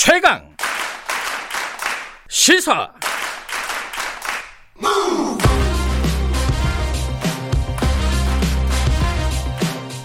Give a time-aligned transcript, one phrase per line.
[0.00, 0.40] 최강
[2.28, 2.88] 시사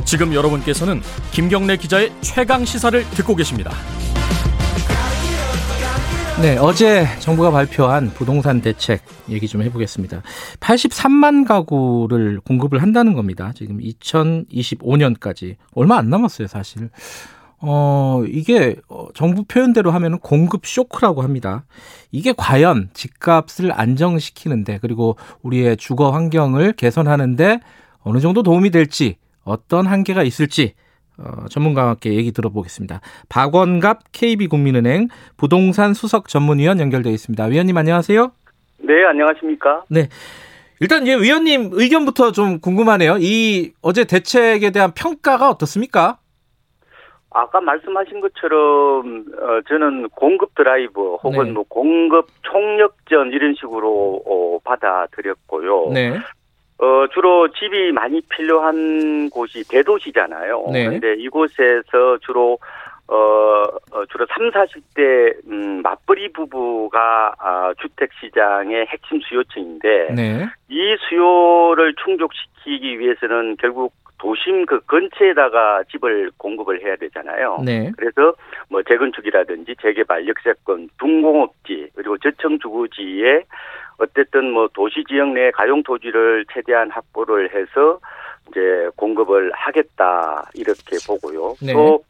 [0.04, 1.00] 지금 여러분께서는
[1.32, 3.72] 김경래 기자의 최강 시사를 듣고 계십니다.
[6.42, 10.24] 네, 어제 정부가 발표한 부동산 대책 얘기 좀 해보겠습니다.
[10.60, 13.52] 83만 가구를 공급을 한다는 겁니다.
[13.56, 16.90] 지금 2025년까지 얼마 안 남았어요, 사실.
[17.66, 21.64] 어, 이게 어, 정부 표현대로 하면 공급 쇼크라고 합니다.
[22.12, 27.62] 이게 과연 집값을 안정시키는데 그리고 우리의 주거 환경을 개선하는데
[28.02, 29.16] 어느 정도 도움이 될지
[29.46, 30.74] 어떤 한계가 있을지
[31.18, 33.00] 어, 전문가와 함께 얘기 들어보겠습니다.
[33.30, 37.46] 박원갑 KB국민은행 부동산 수석 전문위원 연결되어 있습니다.
[37.46, 38.30] 위원님 안녕하세요.
[38.80, 39.86] 네, 안녕하십니까?
[39.90, 40.10] 네.
[40.82, 43.20] 일단 예, 위원님 의견부터 좀 궁금하네요.
[43.22, 46.18] 이 어제 대책에 대한 평가가 어떻습니까?
[47.34, 51.52] 아까 말씀하신 것처럼 어, 저는 공급 드라이브 혹은 네.
[51.52, 55.92] 뭐 공급 총력전 이런 식으로 어, 받아들였고요.
[55.94, 56.20] 네.
[56.78, 60.68] 어, 주로 집이 많이 필요한 곳이 대도시잖아요.
[60.72, 60.86] 네.
[60.86, 62.60] 근데 이곳에서 주로
[63.08, 70.46] 어, 어, 주로 3, 40대 음, 맞벌이 부부가 아, 주택 시장의 핵심 수요층인데 네.
[70.70, 73.94] 이 수요를 충족시키기 위해서는 결국
[74.24, 77.62] 도심 그 근처에다가 집을 공급을 해야 되잖아요.
[77.66, 77.92] 네.
[77.98, 78.34] 그래서
[78.70, 83.44] 뭐 재건축이라든지 재개발, 역세권, 둔공업지 그리고 저층 주거지에
[83.98, 88.00] 어쨌든 뭐 도시 지역 내 가용 토지를 최대한 확보를 해서
[88.48, 91.56] 이제 공급을 하겠다 이렇게 보고요.
[91.62, 91.74] 네.
[91.74, 92.02] 또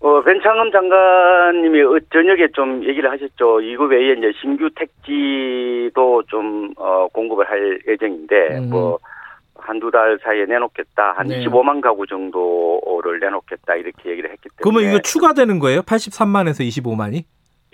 [0.00, 3.60] 어, 변창흠 장관님이 어, 저녁에 좀 얘기를 하셨죠.
[3.60, 8.70] 이거 외에 이제 신규 택지도 좀, 어, 공급을 할 예정인데, 음.
[8.70, 9.00] 뭐,
[9.68, 11.12] 한두 달 사이에 내놓겠다.
[11.16, 11.44] 한 네.
[11.44, 13.74] 25만 가구 정도를 내놓겠다.
[13.74, 14.62] 이렇게 얘기를 했기 때문에.
[14.62, 15.82] 그러면 이거 추가되는 거예요?
[15.82, 17.24] 83만에서 25만이?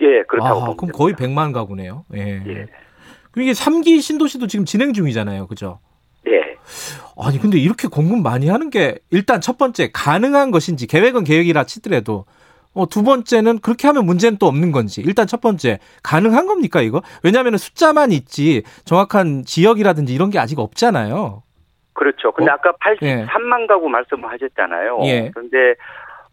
[0.01, 0.59] 예, 그렇다고.
[0.59, 0.97] 아, 그럼 됩니다.
[0.97, 2.03] 거의 100만 가구네요.
[2.15, 2.43] 예.
[2.45, 2.67] 예.
[3.31, 5.47] 그럼 이게 3기 신도시도 지금 진행 중이잖아요.
[5.47, 5.79] 그죠?
[6.27, 6.57] 예.
[7.17, 12.25] 아니 근데 이렇게 공급 많이 하는 게 일단 첫 번째 가능한 것인지 계획은 계획이라 치더라도
[12.73, 17.03] 어, 두 번째는 그렇게 하면 문제는 또 없는 건지 일단 첫 번째 가능한 겁니까 이거
[17.23, 21.43] 왜냐하면 숫자만 있지 정확한 지역이라든지 이런 게 아직 없잖아요
[21.95, 22.31] 그렇죠.
[22.31, 22.53] 근데 어?
[22.53, 23.25] 아까 예.
[23.25, 24.99] 83만 가구 말씀을 하셨잖아요.
[25.05, 25.31] 예.
[25.33, 25.75] 그런데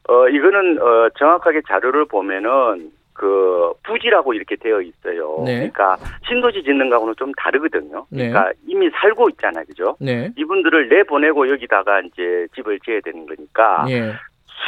[0.09, 5.43] 어 이거는 어 정확하게 자료를 보면은 그 부지라고 이렇게 되어 있어요.
[5.45, 5.55] 네.
[5.71, 5.97] 그러니까
[6.27, 8.07] 신도시 짓는 거하고는 좀 다르거든요.
[8.11, 8.29] 네.
[8.29, 9.65] 그러니까 이미 살고 있잖아요.
[9.67, 9.97] 그죠?
[10.01, 14.13] 네 이분들을 내 보내고 여기다가 이제 집을 지어야 되는 거니까 예.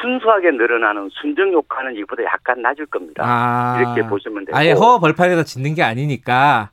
[0.01, 3.25] 순수하게 늘어나는 순정 효과는 이보다 약간 낮을 겁니다.
[3.27, 4.57] 아 이렇게 보시면 되고.
[4.57, 6.71] 아예 허 벌판에다 짓는 게 아니니까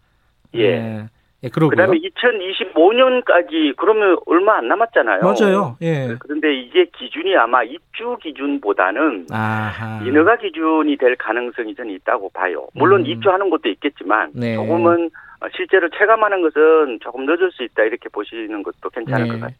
[0.55, 1.05] 예.
[1.43, 5.21] 예, 예 그러고요 그다음에 2025년까지 그러면 얼마 안 남았잖아요.
[5.21, 12.29] 맞아요 예 그런데 이게 기준이 아마 입주 기준보다는 아하 인허가 기준이 될 가능성이 저는 있다고
[12.29, 12.67] 봐요.
[12.73, 13.05] 물론 음.
[13.07, 14.55] 입주하는 것도 있겠지만 네.
[14.55, 15.09] 조금은
[15.55, 19.27] 실제로 체감하는 것은 조금 늦을 수 있다 이렇게 보시는 것도 괜찮을 네.
[19.29, 19.55] 것 같아요.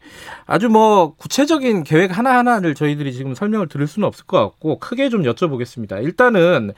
[0.46, 5.22] 아주 뭐 구체적인 계획 하나하나를 저희들이 지금 설명을 드릴 수는 없을 것 같고 크게 좀
[5.22, 6.04] 여쭤보겠습니다.
[6.04, 6.70] 일단은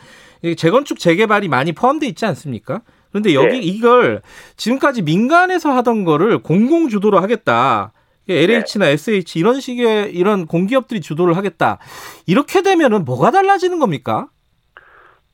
[0.42, 2.80] 이 재건축 재개발이 많이 포함되어 있지 않습니까?
[3.14, 3.58] 그런데 여기 네.
[3.58, 4.22] 이걸
[4.56, 7.92] 지금까지 민간에서 하던 거를 공공 주도로 하겠다.
[8.28, 11.78] LH나 SH 이런 식의 이런 공기업들이 주도를 하겠다.
[12.26, 14.26] 이렇게 되면은 뭐가 달라지는 겁니까?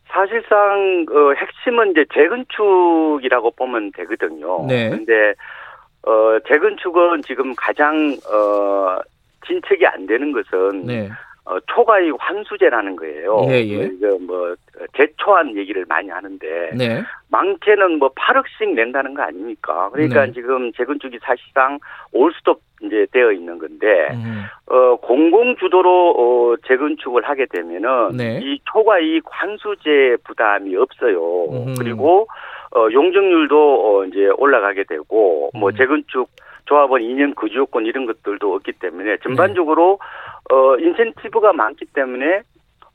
[0.09, 4.67] 사실상 어, 핵심은 이제 재건축이라고 보면 되거든요.
[4.67, 4.91] 네.
[4.91, 5.33] 근데
[6.03, 8.99] 어, 재건축은 지금 가장 어,
[9.47, 11.09] 진척이 안 되는 것은 네.
[11.51, 13.45] 어, 초과이익 환수제라는 거예요.
[13.49, 13.91] 예, 예.
[13.93, 14.55] 이거 뭐
[14.97, 17.03] 재초안 얘기를 많이 하는데 네.
[17.29, 19.91] 많게는 뭐 8억씩 낸다는 거 아닙니까?
[19.93, 20.33] 그러니까 네.
[20.33, 21.81] 지금 재건축이 사실상
[22.13, 24.45] 올스톱 이제 되어 있는 건데 음.
[24.67, 28.41] 어 공공 주도로 어 재건축을 하게 되면은 네.
[28.43, 31.47] 이 초과이익 환수제 부담이 없어요.
[31.51, 31.75] 음.
[31.77, 32.29] 그리고
[32.77, 35.77] 어 용적률도 어 이제 올라가게 되고 뭐 음.
[35.77, 36.31] 재건축
[36.71, 38.79] 조합원 2년 거주요건 이런 것들도 없기 네.
[38.79, 39.99] 때문에 전반적으로
[40.51, 42.43] 어 인센티브가 많기 때문에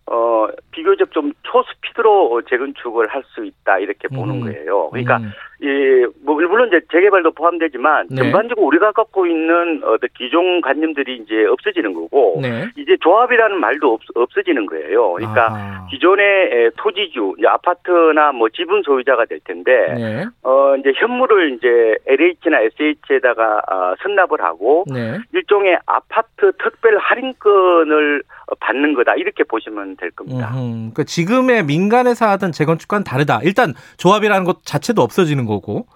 [0.07, 4.41] 어 비교적 좀 초스피드로 어, 재건축을 할 수 있다 이렇게 보는 음.
[4.41, 4.89] 거예요.
[4.89, 5.31] 그러니까 음.
[5.61, 8.17] 이, 뭐, 물론 이제 재개발도 포함되지만, 네.
[8.17, 12.67] 전반적으로 우리가 갖고 있는 어떤 기존 관념들이 이제 없어지는 거고, 네.
[12.77, 15.13] 이제 조합이라는 말도 없, 없어지는 거예요.
[15.13, 15.87] 그러니까 아하.
[15.89, 20.25] 기존의 에, 토지주, 이제 아파트나 뭐 지분 소유자가 될 텐데, 네.
[20.43, 25.19] 어, 이제 현물을 이제 LH나 SH에다가 어, 선납을 하고, 네.
[25.33, 29.15] 일종의 아파트 특별 할인권을 어, 받는 거다.
[29.15, 30.51] 이렇게 보시면 될 겁니다.
[30.53, 30.93] 음흠.
[30.93, 33.39] 그 지금의 민간에서 하던 재건축과는 다르다.
[33.43, 35.87] 일단 조합이라는 것 자체도 없어지는 거고.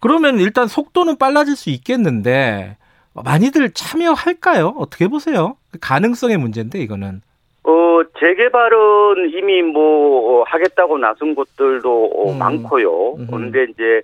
[0.00, 2.76] 그러면 일단 속도는 빨라질 수 있겠는데
[3.14, 4.74] 많이들 참여할까요?
[4.78, 5.56] 어떻게 보세요?
[5.72, 7.20] 그 가능성의 문제인데 이거는.
[7.64, 12.38] 어, 재개발은 이미 뭐 어, 하겠다고 나선 곳들도 어, 음.
[12.38, 13.14] 많고요.
[13.14, 13.26] 음.
[13.28, 14.02] 그런데 이제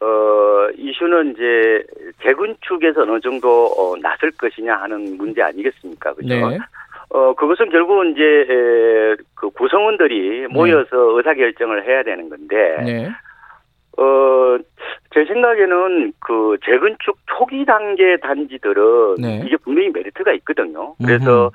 [0.00, 1.84] 어 이슈는 이제
[2.22, 6.14] 재건축에서 어느 정도 어, 나설 것이냐 하는 문제 아니겠습니까?
[6.14, 6.34] 그죠?
[6.34, 6.58] 네.
[7.10, 13.08] 어 그것은 결국은 이제 에, 그 구성원들이 모여서 의사 결정을 해야 되는 건데 네.
[13.96, 14.58] 어,
[15.12, 19.42] 제 생각에는 그 재건축 초기 단계 단지들은 네.
[19.46, 20.94] 이게 분명히 메리트가 있거든요.
[21.04, 21.50] 그래서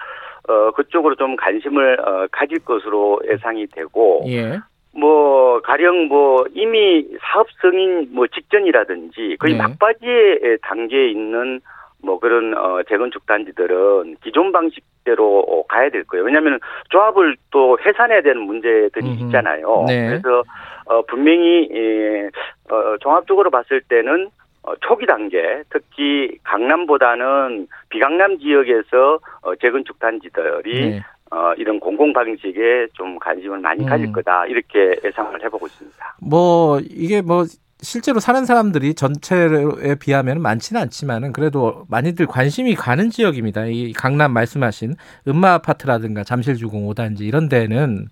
[0.48, 4.60] 어, 그쪽으로 좀 관심을 어, 가질 것으로 예상이 되고 예.
[4.92, 9.60] 뭐 가령 뭐 이미 사업 승인 뭐 직전이라든지 거의 네.
[9.60, 11.62] 막바지의 단계에 있는
[12.02, 16.26] 뭐 그런 어 재건축 단지들은 기존 방식대로 어, 가야 될 거예요.
[16.26, 16.60] 왜냐하면
[16.90, 19.26] 조합을 또 해산해야 되는 문제들이 음흠.
[19.26, 19.86] 있잖아요.
[19.88, 20.08] 네.
[20.08, 20.44] 그래서
[20.90, 22.30] 어 분명히 예,
[22.70, 24.30] 어 종합적으로 봤을 때는
[24.64, 31.04] 어, 초기 단계, 특히 강남보다는 비강남 지역에서 어, 재건축 단지들이 네.
[31.32, 34.12] 어, 이런 공공 방식에 좀 관심을 많이 가질 음.
[34.12, 36.16] 거다 이렇게 예상을 해보고 있습니다.
[36.22, 37.46] 뭐 이게 뭐
[37.82, 43.68] 실제로 사는 사람들이 전체에 비하면 많지는 않지만은 그래도 많이들 관심이 가는 지역입니다.
[43.68, 44.96] 이 강남 말씀하신
[45.30, 48.08] 음마 아파트라든가 잠실주공 5단지 이런 데는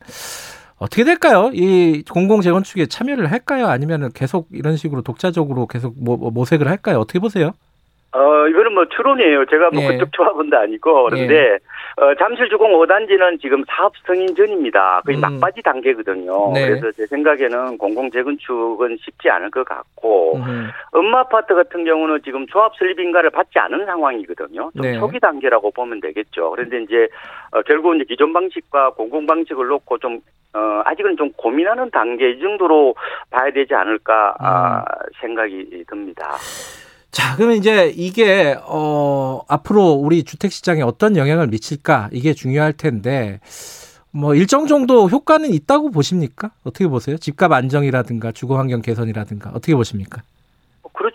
[0.80, 1.50] 어떻게 될까요?
[1.54, 3.68] 이 공공 재건축에 참여를 할까요?
[3.68, 7.00] 아니면 계속 이런 식으로 독자적으로 계속 뭐, 뭐 모색을 할까요?
[7.00, 7.52] 어떻게 보세요?
[8.12, 9.46] 어, 이거는 뭐 추론이에요.
[9.46, 9.88] 제가 뭐 예.
[9.88, 11.58] 그쪽 조합원도 아니고 그런데
[12.00, 15.02] 어, 잠실주공 5단지는 지금 사업 승인 전입니다.
[15.04, 15.22] 거의 음.
[15.22, 16.52] 막바지 단계거든요.
[16.54, 16.68] 네.
[16.68, 22.46] 그래서 제 생각에는 공공 재건축은 쉽지 않을 것 같고 음, 음마 아파트 같은 경우는 지금
[22.48, 24.70] 조합 설립 인가를 받지 않은 상황이거든요.
[24.76, 25.00] 좀 네.
[25.00, 26.52] 초기 단계라고 보면 되겠죠.
[26.52, 27.08] 그런데 이제
[27.52, 30.20] 어, 결국 이제 기존 방식과 공공 방식을 놓고 좀
[30.54, 32.94] 어, 아직은 좀 고민하는 단계 이 정도로
[33.32, 35.10] 봐야 되지 않을까 아, 음.
[35.20, 36.38] 생각이 듭니다.
[37.18, 43.40] 자, 그러면 이제 이게 어 앞으로 우리 주택 시장에 어떤 영향을 미칠까 이게 중요할 텐데
[44.12, 46.52] 뭐 일정 정도 효과는 있다고 보십니까?
[46.64, 47.18] 어떻게 보세요?
[47.18, 50.22] 집값 안정이라든가 주거 환경 개선이라든가 어떻게 보십니까?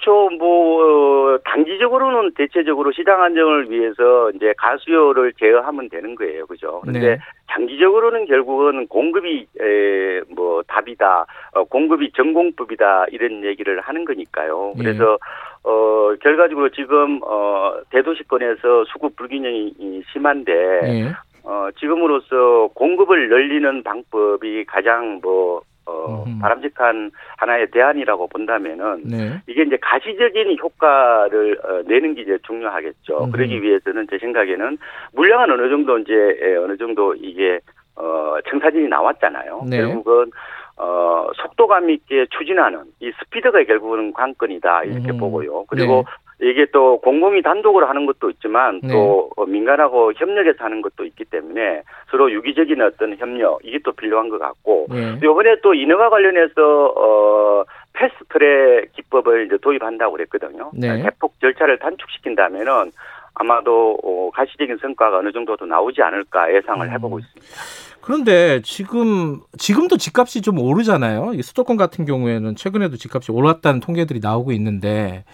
[0.03, 0.29] 그렇죠.
[0.37, 6.81] 뭐 어, 단기적으로는 대체적으로 시장 안정을 위해서 이제 가수요를 제어하면 되는 거예요, 그죠?
[6.81, 7.19] 그런데 네.
[7.51, 14.75] 장기적으로는 결국은 공급이 에, 뭐 답이다, 어, 공급이 전공법이다 이런 얘기를 하는 거니까요.
[14.77, 14.83] 예.
[14.83, 15.19] 그래서
[15.65, 21.13] 어 결과적으로 지금 어 대도시권에서 수급 불균형이 이 심한데 예.
[21.45, 26.39] 어 지금으로서 공급을 늘리는 방법이 가장 뭐 어, 음흠.
[26.41, 29.41] 바람직한 하나의 대안이라고 본다면은 네.
[29.47, 33.25] 이게 이제 가시적인 효과를 어, 내는 게 이제 중요하겠죠.
[33.25, 33.33] 음흠.
[33.33, 34.79] 그러기 위해서는 제 생각에는
[35.13, 37.59] 물량은 어느 정도 이제 에, 어느 정도 이게
[37.97, 39.65] 어 청사진이 나왔잖아요.
[39.69, 39.79] 네.
[39.79, 40.31] 결국은
[40.77, 45.19] 어 속도감 있게 추진하는 이 스피드가 결국은 관건이다 이렇게 음흠.
[45.19, 45.65] 보고요.
[45.69, 46.05] 그리고
[46.43, 48.93] 이게 또 공공이 단독으로 하는 것도 있지만 네.
[48.93, 54.29] 또 어, 민간하고 협력해서 하는 것도 있기 때문에 서로 유기적인 어떤 협력 이게 또 필요한
[54.29, 55.19] 것 같고 예.
[55.23, 60.73] 이번에 또 인허가 관련해서 어 패스트트랙 기법을 이제 도입한다고 그랬거든요.
[60.75, 61.03] 네.
[61.03, 62.91] 대폭 절차를 단축시킨다면은
[63.35, 66.93] 아마도 어, 가시적인 성과가 어느 정도도 나오지 않을까 예상을 음.
[66.93, 67.47] 해보고 있습니다.
[68.01, 71.33] 그런데 지금 지금도 집값이 좀 오르잖아요.
[71.35, 75.25] 이 수도권 같은 경우에는 최근에도 집값이 올랐다는 통계들이 나오고 있는데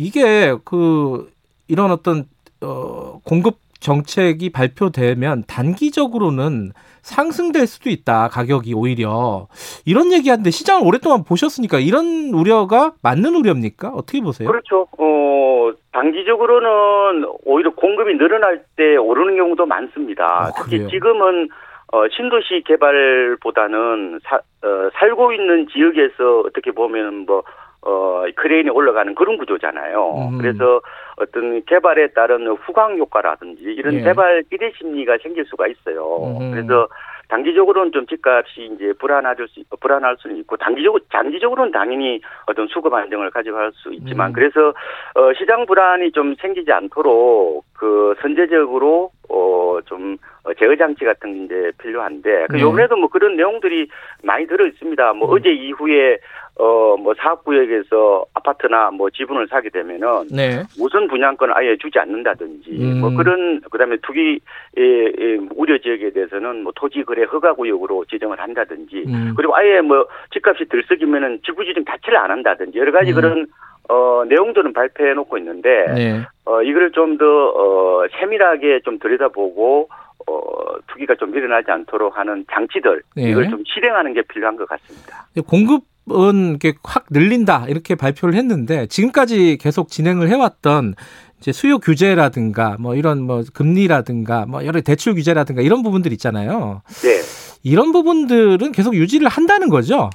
[0.00, 1.30] 이게 그
[1.68, 2.24] 이런 어떤
[2.62, 9.46] 어 공급 정책이 발표되면 단기적으로는 상승될 수도 있다 가격이 오히려
[9.84, 14.48] 이런 얘기하는데 시장을 오랫동안 보셨으니까 이런 우려가 맞는 우려입니까 어떻게 보세요?
[14.48, 14.86] 그렇죠.
[14.98, 20.24] 어 단기적으로는 오히려 공급이 늘어날 때 오르는 경우도 많습니다.
[20.24, 20.88] 아, 특히?
[20.88, 21.48] 지금은
[21.92, 27.42] 어, 신도시 개발보다는 사, 어, 살고 있는 지역에서 어떻게 보면 뭐
[27.82, 30.30] 어, 크레인이 올라가는 그런 구조잖아요.
[30.32, 30.38] 음.
[30.38, 30.80] 그래서
[31.16, 34.00] 어떤 개발에 따른 후광 효과라든지 이런 예.
[34.02, 36.36] 개발 기대 심리가 생길 수가 있어요.
[36.38, 36.50] 음.
[36.50, 36.88] 그래서
[37.30, 43.30] 단기적으로는 좀 집값이 이제 불안할 수, 불안할 수는 있고, 단기적으로, 장기적으로는 당연히 어떤 수급 안정을
[43.30, 44.32] 가져갈 수 있지만, 음.
[44.32, 44.74] 그래서,
[45.14, 51.44] 어, 시장 불안이 좀 생기지 않도록, 그, 선제적으로, 어, 좀, 어, 제어 장치 같은 게
[51.44, 52.62] 이제 필요한데, 그, 네.
[52.62, 53.88] 요번에도 뭐 그런 내용들이
[54.24, 55.12] 많이 들어 있습니다.
[55.12, 55.34] 뭐, 음.
[55.34, 56.18] 어제 이후에,
[56.60, 60.62] 어, 뭐, 사업구역에서 아파트나 뭐 지분을 사게 되면은, 네.
[60.78, 63.00] 우선 분양권을 아예 주지 않는다든지 음.
[63.00, 64.40] 뭐 그런 그다음에 투기
[64.76, 69.32] 의 우려 지역에 대해서는 뭐 토지 거래 허가 구역으로 지정을 한다든지 음.
[69.36, 73.14] 그리고 아예 뭐 집값이 들썩이면은 지구 지정 자체를 안 한다든지 여러 가지 음.
[73.14, 73.46] 그런
[73.88, 76.20] 어 내용들은 발표해 놓고 있는데 네.
[76.44, 79.88] 어 이거를 좀 더 어 세밀하게 좀 들여다보고
[80.28, 80.40] 어
[80.88, 83.30] 투기가 좀 일어나지 않도록 하는 장치들 네.
[83.30, 85.26] 이걸 좀 실행하는 게 필요한 것 같습니다.
[85.48, 90.94] 공급 은 이렇게 확 늘린다 이렇게 발표를 했는데 지금까지 계속 진행을 해왔던
[91.38, 96.82] 이제 수요 규제라든가 뭐 이런 뭐 금리라든가 뭐 여러 대출 규제라든가 이런 부분들 있잖아요.
[97.02, 97.20] 네.
[97.62, 100.10] 이런 부분들은 계속 유지를 한다는 거죠.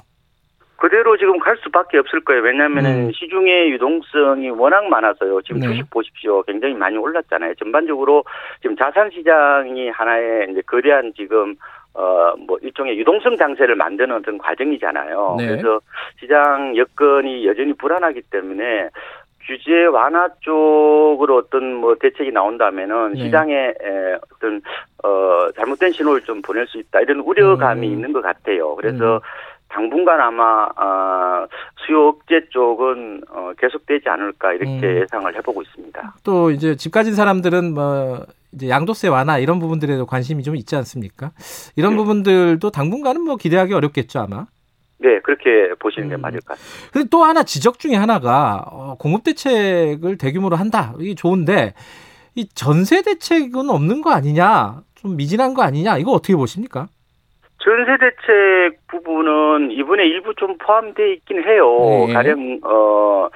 [0.76, 2.42] 그대로 지금 갈 수밖에 없을 거예요.
[2.42, 3.12] 왜냐하면은 음.
[3.12, 5.40] 시중의 유동성이 워낙 많아서요.
[5.42, 5.68] 지금 네.
[5.68, 6.42] 주식 보십시오.
[6.42, 7.54] 굉장히 많이 올랐잖아요.
[7.54, 8.24] 전반적으로
[8.60, 11.56] 지금 자산 시장이 하나의 이제 거대한 지금
[11.96, 15.36] 어뭐 일종의 유동성 장세를 만드는 어떤 과정이잖아요.
[15.38, 15.46] 네.
[15.48, 15.80] 그래서
[16.20, 18.90] 시장 여건이 여전히 불안하기 때문에
[19.46, 23.24] 규제 완화 쪽으로 어떤 뭐 대책이 나온다면은 네.
[23.24, 24.60] 시장에 에, 어떤
[25.02, 27.92] 어 잘못된 신호를 좀 보낼 수 있다 이런 우려감이 음.
[27.92, 28.74] 있는 것 같아요.
[28.74, 29.20] 그래서 음.
[29.68, 31.46] 당분간 아마 어,
[31.86, 35.00] 수요 억제 쪽은 어, 계속되지 않을까 이렇게 음.
[35.02, 36.14] 예상을 해보고 있습니다.
[36.24, 38.24] 또 이제 집 가진 사람들은 뭐
[38.56, 41.30] 이제 양도세 완화 이런 부분들에도 관심이 좀 있지 않습니까?
[41.76, 41.96] 이런 네.
[41.98, 44.46] 부분들도 당분간은 뭐 기대하기 어렵겠죠 아마.
[44.98, 46.22] 네, 그렇게 보시는 게 음.
[46.22, 46.90] 맞을 것 같습니다.
[46.90, 50.94] 근데 또 하나 지적 중에 하나가 어, 공급 대책을 대규모로 한다.
[50.98, 51.74] 이게 좋은데
[52.34, 54.80] 이 전세 대책은 없는 거 아니냐?
[54.94, 55.98] 좀 미진한 거 아니냐?
[55.98, 56.88] 이거 어떻게 보십니까?
[57.58, 62.06] 전세 대책 부분은 이번에 일부 좀 포함되어 있긴 해요.
[62.06, 62.12] 네.
[62.14, 63.28] 가령 어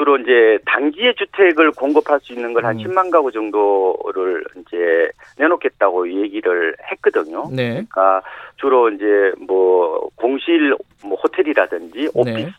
[0.00, 2.84] 주로 이제 단기의 주택을 공급할 수 있는 걸한 음.
[2.84, 7.44] 10만 가구 정도를 이제 내놓겠다고 얘기를 했거든요.
[7.54, 7.68] 네.
[7.68, 8.22] 그러니까
[8.56, 9.04] 주로 이제
[9.46, 12.08] 뭐 공실 뭐 호텔이라든지 네.
[12.14, 12.50] 오피스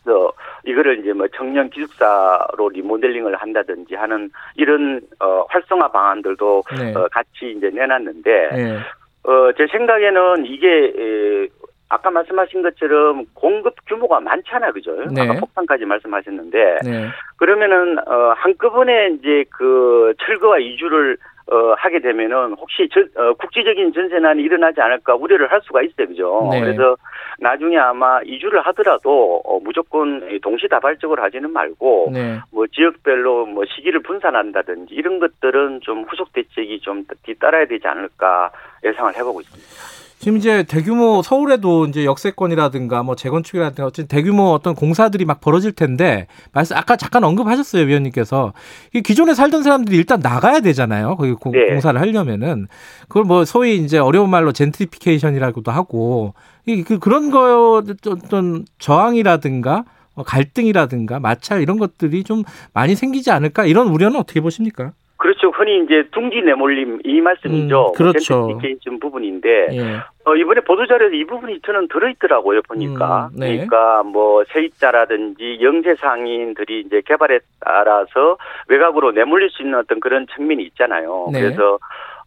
[0.66, 6.94] 이거를 이제 뭐 청년 기숙사로 리모델링을 한다든지 하는 이런 어 활성화 방안들도 네.
[6.94, 8.78] 어 같이 이제 내놨는데 네.
[9.24, 11.48] 어제 생각에는 이게 에,
[11.92, 14.96] 아까 말씀하신 것처럼 공급 규모가 많잖아 그죠?
[15.12, 15.20] 네.
[15.20, 17.08] 아까 폭탄까지 말씀하셨는데 네.
[17.36, 21.18] 그러면은 어 한꺼번에 이제 그 철거와 이주를
[21.50, 26.48] 어 하게 되면은 혹시 전, 어, 국지적인 전세난이 일어나지 않을까 우려를 할 수가 있어요, 그죠?
[26.50, 26.60] 네.
[26.60, 26.96] 그래서
[27.40, 32.38] 나중에 아마 이주를 하더라도 어, 무조건 동시다발적으로 하지는 말고 네.
[32.52, 38.50] 뭐 지역별로 뭐 시기를 분산한다든지 이런 것들은 좀 후속 대책이 좀 뒤따라야 되지 않을까
[38.82, 40.01] 예상을 해보고 있습니다.
[40.22, 46.28] 지금 이제 대규모 서울에도 이제 역세권이라든가 뭐 재건축이라든가 어쨌든 대규모 어떤 공사들이 막 벌어질 텐데
[46.52, 48.52] 말씀 아까 잠깐 언급하셨어요 위원님께서.
[48.94, 51.16] 이 기존에 살던 사람들이 일단 나가야 되잖아요.
[51.16, 51.66] 거기 공- 네.
[51.66, 52.68] 공사를 하려면은.
[53.08, 56.34] 그걸 뭐 소위 이제 어려운 말로 gentrification이라고도 하고.
[56.66, 63.64] 이 그 그런 거 어떤 저항이라든가 어, 갈등이라든가 마찰 이런 것들이 좀 많이 생기지 않을까?
[63.66, 64.92] 이런 우려는 어떻게 보십니까?
[65.22, 65.50] 그렇죠.
[65.50, 67.92] 흔히 이제 둥지 내몰림 이 말씀이죠.
[67.92, 68.48] 음, 그렇죠.
[68.48, 70.00] 젠트리피케이션 부분인데 예.
[70.24, 73.30] 어, 이번에 보도자료에 이 부분이 저는 들어있더라고요, 보니까.
[73.32, 73.52] 음, 네.
[73.52, 78.36] 그러니까 뭐 세입자라든지 영세 상인들이 이제 개발에 따라서
[78.66, 81.28] 외곽으로 내몰릴 수 있는 어떤 그런 측면이 있잖아요.
[81.32, 81.40] 네.
[81.40, 81.78] 그래서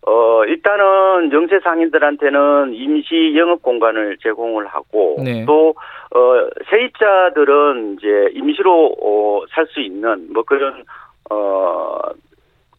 [0.08, 5.44] 어, 일단은 영세 상인들한테는 임시 영업 공간을 제공을 하고 네.
[5.46, 5.76] 또
[6.16, 10.86] 어, 세입자들은 이제 임시로 어, 살 수 있는 뭐 그런
[11.30, 11.98] 어,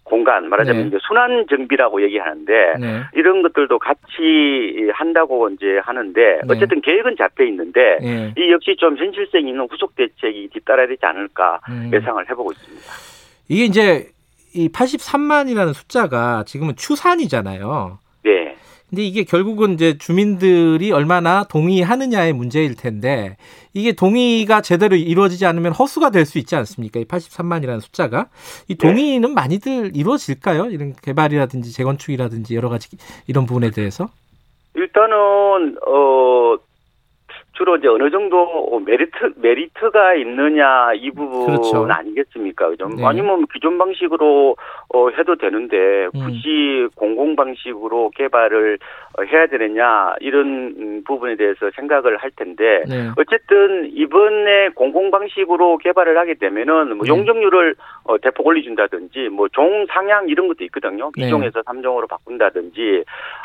[0.06, 0.88] 공간 말하자면 네.
[0.88, 3.02] 이제 순환 정비라고 얘기하는데 네.
[3.14, 6.40] 이런 것들도 같이 한다고 이제 하는데 네.
[6.48, 8.34] 어쨌든 계획은 잡혀 있는데 예.
[8.38, 11.90] 이 역시 좀 현실성 있는 후속 대책이 뒤따라야 되지 않을까 음.
[11.92, 12.86] 예상을 해보고 있습니다.
[13.48, 14.06] 이게 이제
[14.54, 17.98] 이 83만이라는 숫자가 지금은 추산이잖아요.
[18.88, 18.96] 네.
[18.96, 23.36] 근데 이게 결국은 이제 주민들이 얼마나 동의하느냐의 문제일 텐데
[23.74, 26.98] 이게 동의가 제대로 이루어지지 않으면 허수가 될 수 있지 않습니까?
[27.00, 28.28] 이 83만이라는 숫자가
[28.68, 30.66] 이 동의는 많이들 이루어질까요?
[30.70, 32.88] 이런 개발이라든지 재건축이라든지 여러 가지
[33.26, 34.08] 이런 부분에 대해서
[34.74, 36.56] 일단은 어
[37.56, 41.86] 주로 이제 어느 정도 메리트 메리트가 있느냐 이 부분 그렇죠.
[41.90, 42.68] 아니겠습니까?
[42.68, 42.88] 그죠?
[42.88, 43.04] 네.
[43.04, 44.56] 아니면 기존 방식으로
[44.94, 46.20] 어 해도 되는데 음.
[46.20, 48.78] 굳이 공공 방식으로 개발을
[49.18, 53.08] 어, 해야 되느냐 이런 음, 부분에 대해서 생각을 할 텐데 네.
[53.16, 57.08] 어쨌든 이번에 공공 방식으로 개발을 하게 되면은 뭐 네.
[57.08, 61.10] 용적률을 어, 대폭 올려준다든지 뭐 종 상향 이런 것도 있거든요.
[61.16, 61.30] 네.
[61.30, 63.04] 2종에서 3종으로 바꾼다든지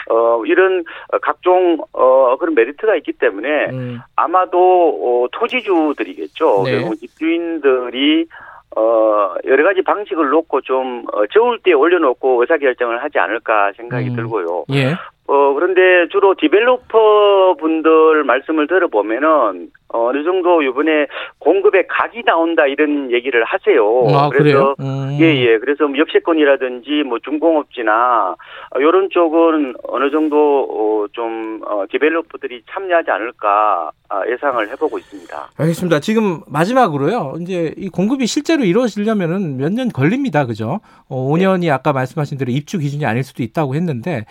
[0.10, 4.58] 어 이런 어, 각종 어 그런 메리트가 있기 때문에 음, 아마도
[5.04, 6.64] 어, 토지주들이겠죠.
[6.66, 6.72] 네.
[6.72, 8.28] 결국 집주인들이
[8.76, 14.16] 어 여러 가지 방식을 놓고 좀 어, 저울 때 올려놓고 의사결정을 하지 않을까 생각이 음.
[14.16, 14.66] 들고요.
[14.72, 14.96] 예.
[15.32, 21.08] 어, 그런데 주로 디벨로퍼 분들 말씀을 들어보면은 어, 어느 정도 이번에
[21.40, 24.04] 공급에 각이 나온다 이런 얘기를 하세요.
[24.14, 24.74] 아, 그래요?
[24.76, 25.18] 그래서 음.
[25.22, 25.58] 예, 예.
[25.60, 28.36] 그래서 뭐 역세권이라든지 뭐 중공업지나
[28.76, 35.52] 어, 이런 쪽은 어느 정도 어, 좀 어, 디벨로퍼들이 참여하지 않을까 아, 예상을 해보고 있습니다.
[35.58, 36.00] 알겠습니다.
[36.02, 37.36] 지금 마지막으로요.
[37.42, 40.46] 이제 이 공급이 실제로 이루어지려면은 몇 년 걸립니다.
[40.46, 40.82] 그죠?
[41.08, 44.26] 어, 5년이 아까 말씀하신 대로 입주 기준이 아닐 수도 있다고 했는데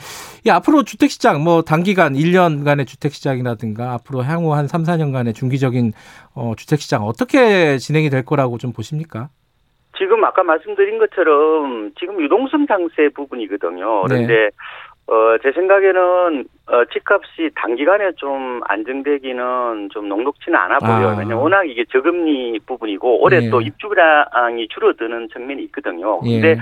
[0.45, 5.93] 이 앞으로 주택 시장 뭐 단기간 1년간의 주택 시장이라든가 앞으로 향후 한 3, 4년간의 중기적인
[6.35, 9.29] 어, 주택 시장 어떻게 진행이 될 거라고 좀 보십니까?
[9.97, 14.03] 지금 아까 말씀드린 것처럼 지금 유동성 상세 부분이거든요.
[14.09, 14.15] 네.
[14.15, 14.51] 그런데
[15.07, 21.11] 어, 제 생각에는 어, 집값이 단기간에 좀 안정되기는 좀 녹록치는 않아 보여요.
[21.11, 21.19] 아.
[21.19, 23.49] 왜냐면 워낙 이게 저금리 부분이고 올해 예.
[23.49, 26.19] 또 입주량이 줄어드는 측면이 있거든요.
[26.25, 26.41] 예.
[26.41, 26.61] 근데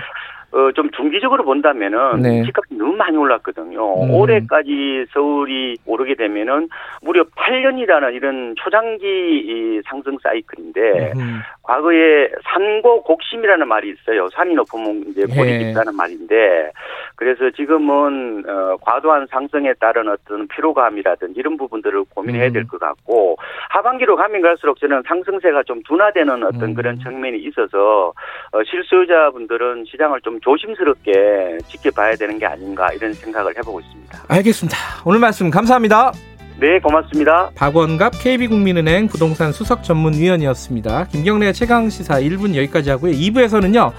[0.50, 2.42] 어, 좀 중기적으로 본다면은 네.
[2.44, 4.02] 집값이 너무 많이 올랐거든요.
[4.02, 4.10] 음.
[4.10, 6.68] 올해까지 서울이 오르게 되면은
[7.02, 11.40] 무려 8년이라는 이런 초장기 이 상승 사이클인데 음.
[11.62, 14.30] 과거에 산고 곡심이라는 말이 있어요.
[14.30, 15.58] 산이 높으면 이제 골이 예.
[15.58, 16.72] 깊다는 말인데
[17.16, 22.52] 그래서 지금은 어, 과도한 상승에 따른 어떤 피로감이라든지 이런 부분들을 고민해야 음.
[22.54, 23.36] 될것 같고
[23.68, 26.74] 하반기로 가면 갈수록 저는 상승세가 좀 둔화되는 어떤 음.
[26.74, 28.14] 그런 측면이 있어서
[28.52, 34.18] 어, 실수요자분들은 시장을 좀 조심스럽게 지켜봐야 되는 게 아닌가 이런 생각을 해보고 있습니다.
[34.28, 34.76] 알겠습니다.
[35.04, 36.12] 오늘 말씀 감사합니다.
[36.60, 37.50] 네, 고맙습니다.
[37.54, 41.06] 박원갑 KB국민은행 부동산 수석 전문위원이었습니다.
[41.06, 43.12] 김경래 최강 시사 1분 여기까지 하고요.
[43.12, 43.92] 2부에서는요.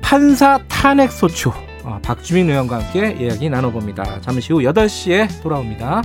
[0.00, 1.50] 판사 탄핵 소추
[1.84, 4.20] 어, 박주민 의원과 함께 이야기 나눠봅니다.
[4.20, 6.02] 잠시 후 8시에 돌아옵니다.